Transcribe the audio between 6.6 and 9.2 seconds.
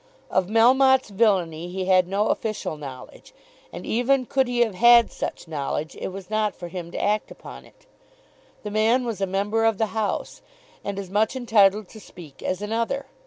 him to act upon it. The man